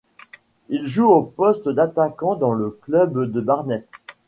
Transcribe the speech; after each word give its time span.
Il 0.69 0.87
joue 0.87 1.05
au 1.09 1.21
poste 1.21 1.69
attaquant 1.77 2.33
dans 2.35 2.53
le 2.55 2.71
club 2.71 3.31
de 3.31 3.39
Barnet. 3.39 3.85